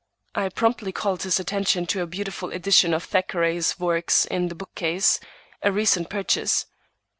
I 0.33 0.49
promptly 0.49 0.91
called 0.91 1.21
his 1.21 1.39
attention 1.39 1.85
to 1.85 2.01
a 2.01 2.07
beautiful 2.07 2.51
edition 2.51 2.95
of 2.95 3.03
Thackeray's 3.03 3.79
works 3.79 4.25
in 4.25 4.47
the 4.47 4.55
bookcase, 4.55 5.19
a 5.61 5.71
recent 5.71 6.09
purchase. 6.09 6.65